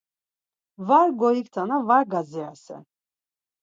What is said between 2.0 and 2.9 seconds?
gadzirasen.